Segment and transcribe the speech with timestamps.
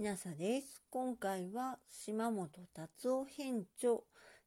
[0.00, 0.82] ひなさです。
[0.88, 3.98] 今回は島本達夫編著、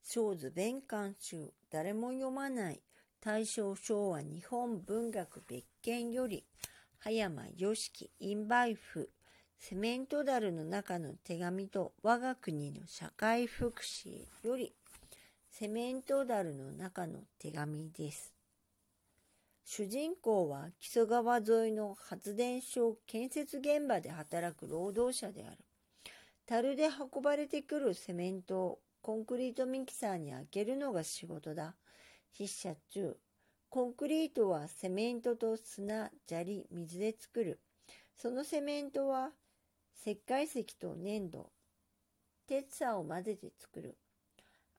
[0.01, 2.81] 小図弁官集、誰も読まない、
[3.21, 6.43] 大正昭和日本文学別件より、
[6.97, 9.11] 葉山良樹インバイフ、
[9.59, 14.73] セメントダルの中の手紙と我が国の社会福祉より、
[15.51, 18.32] セメントダルの中の手紙です。
[19.65, 25.57] 主人公は木曽川沿いの発電所建設現場で働く労働者である。
[26.45, 31.75] 樽で運ばれてくるセメントをコンクリートミキサーに開けるのが仕事だ。
[32.35, 33.17] 筆者中。
[33.69, 37.59] コンクリートはセメントと砂、砂利、水で作る。
[38.15, 39.31] そのセメントは
[39.99, 41.49] 石灰石と粘土、
[42.47, 43.97] 鉄砂を混ぜて作る。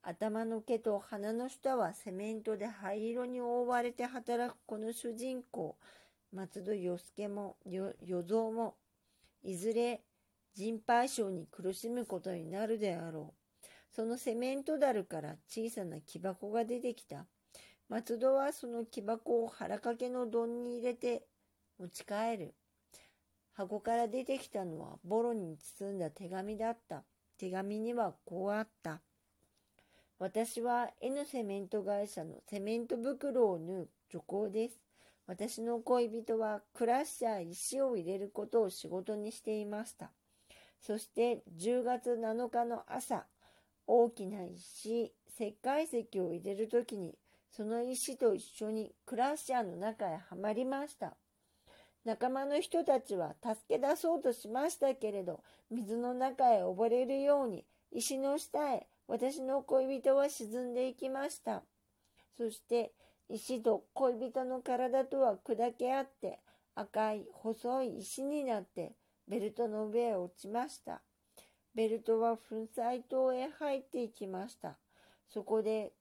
[0.07, 5.79] 頭の毛と鼻の下はセメントで灰色に覆われて働くこの主人公、
[6.31, 8.75] 松戸与助も、与蔵も、
[9.43, 10.03] いずれ
[10.55, 13.67] 人敗症に苦しむことになるであろう。
[13.91, 17.25] そのセメントダルから小さな木箱が出てきた。
[17.89, 21.23] 松戸はその木箱を腹掛けの丼に入れて
[21.79, 22.55] 持ち帰る。
[23.55, 27.05] 箱から出てきたのはボロに包んだ手紙だった。
[27.39, 29.01] 手紙にはこうあった。
[30.19, 34.81] 私は N セメント会社のセメント袋を縫う女工です。
[35.27, 40.13] 私の恋人はクラッシャー石を入れることを仕事にしていました。
[40.81, 43.27] そして10月7日の朝、
[43.87, 47.19] 大きな石、石灰石を入れるときに、
[47.51, 51.17] その石と一緒にクラッシャーの中へはまりました。
[52.05, 61.63] 仲間の人たちは助け出そうとしましたけれど、水の中へ溺れるように石の下へ私の恋人は沈んでいきました。
[62.37, 62.93] そして
[63.29, 66.41] 石と恋人の体とは砕け合って
[66.75, 68.93] 赤い細い石になって
[69.29, 71.03] ベルトの上へ落ちました。
[71.75, 74.77] ベルトは粉砕塔へ入っていきました。
[75.29, 75.93] そこで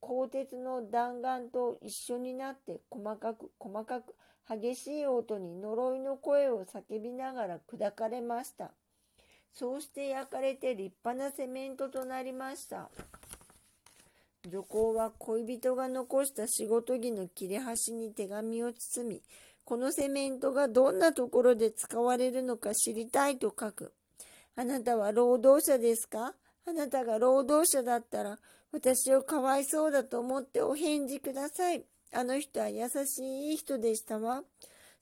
[0.00, 4.14] 鋼鉄の弾丸と一緒になって細かく細かく
[4.48, 8.72] 激しい音に呪いの声を叫びながら砕かれました。
[9.54, 12.88] そうして焼かれて立派なセメントとなりました。
[14.48, 19.22] 女工は恋人が残した仕事着の切れ端に手紙を包み、
[19.64, 23.92] このセメントがどんなところで使われるのか知りたいと書く。
[24.56, 26.34] あなたは労働者ですか？
[26.66, 28.38] あなたが労働者だったら、
[28.72, 31.84] 私をかわいそうだと思ってお返事ください。
[32.12, 34.42] あの人は優しい人でしたわ。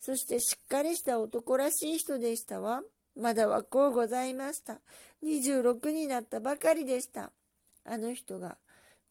[0.01, 2.83] そしてしっかりした男らしい人でしたわ。
[3.17, 4.81] まだ若うございました。
[5.23, 7.33] 26になったばかりでした。
[7.85, 8.57] あの人が、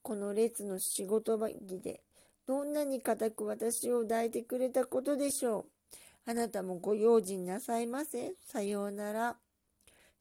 [0.02, 2.02] この列の仕事場着で、
[2.48, 5.66] どんなに固く私を抱いてくれたことでしょう。
[6.26, 8.34] あなたもご用心なさいませ。
[8.48, 9.38] さようなら。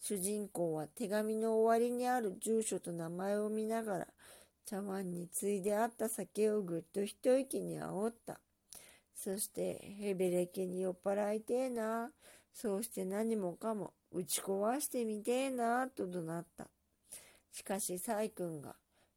[0.00, 4.06] 主人公は手紙の終わりにある住所と名前を見ながら、
[4.64, 8.40] 茶碗についであった酒をぐっと一息に煽った。
[9.20, 12.12] そして、ヘベレケに酔っ払いてえな。
[12.54, 16.68] そうして何もかも打ち壊してみてえなと怒鳴った。
[17.50, 18.76] しかし、サイ君が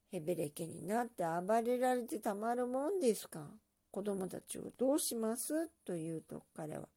[0.09, 3.45] ヘベレケになって暴れられてたまるもんですか
[3.91, 5.69] 子供たちをどうします？
[5.85, 6.87] と言うと彼は、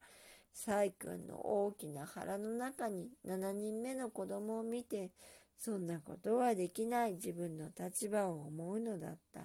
[0.54, 5.10] サイ君の大きな腹の中に7人目の子供を見て、
[5.59, 9.42] そんなことはできない自分の立場を思うのだった。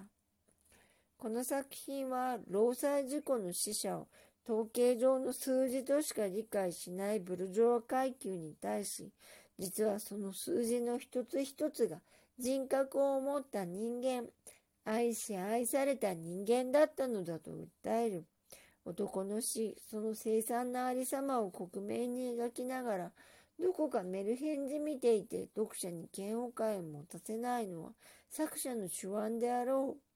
[1.20, 4.08] この作品は労災事故の死者を
[4.48, 9.10] 統計上の数字としか理解しないブルジョワ階級に対し、
[9.58, 11.98] 実はその数字の一つ一つが
[12.38, 14.30] 人格を持った人間、
[14.86, 18.24] 愛し愛された人間だったのだと訴える。
[18.86, 23.12] 男の死、その凄惨なありさまを克明に描きながら、
[23.58, 27.90] どこかメルヘンじみていて読者に嫌悪感を持たせないのは
[28.30, 30.09] 作者の手腕であろう。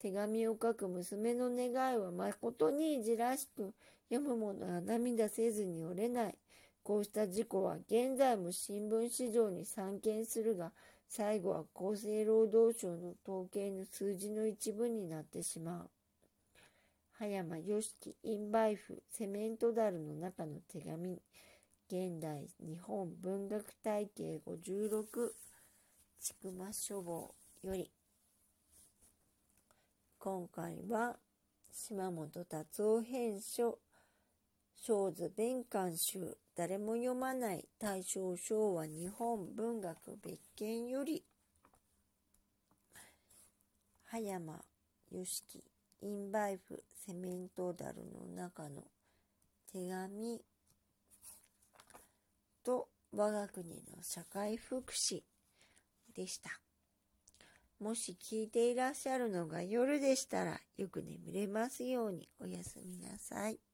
[0.00, 3.74] 手紙を書く娘の願いは誠にいじらしく、
[4.08, 6.38] 読む者は涙せずに折れない。
[6.82, 10.72] こうした事故は現在も新聞市場に散見するが、
[11.08, 15.90] 最後は厚生労働省の統計の数字の一部になってしまう。
[17.18, 21.20] 葉山良樹インバイフセメントダルの中の手紙
[21.90, 25.32] 現代日本文学体系56
[26.20, 27.34] ちくま書房
[27.64, 27.90] より
[30.20, 31.16] 今回は
[31.72, 33.78] 島本達夫編書
[34.76, 41.22] 小図弁官集誰も読まない大正昭和日本文学別件より
[44.06, 44.60] 葉山
[45.12, 45.62] 良樹
[46.00, 48.82] インバイフセメントダルの中の
[49.72, 50.40] 手紙
[52.64, 55.22] と我が国の社会福祉
[56.12, 56.67] でした。
[57.80, 63.67] もし聞いていらっしゃるのが夜でしたらよく眠れますようにおやすみなさい。